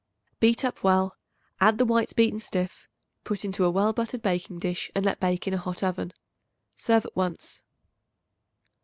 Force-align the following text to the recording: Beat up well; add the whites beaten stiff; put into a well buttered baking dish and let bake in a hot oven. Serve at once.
Beat 0.39 0.65
up 0.65 0.81
well; 0.83 1.15
add 1.59 1.77
the 1.77 1.85
whites 1.85 2.11
beaten 2.11 2.39
stiff; 2.39 2.87
put 3.23 3.45
into 3.45 3.63
a 3.65 3.69
well 3.69 3.93
buttered 3.93 4.23
baking 4.23 4.57
dish 4.57 4.89
and 4.95 5.05
let 5.05 5.19
bake 5.19 5.45
in 5.45 5.53
a 5.53 5.59
hot 5.59 5.83
oven. 5.83 6.11
Serve 6.73 7.05
at 7.05 7.15
once. 7.15 7.61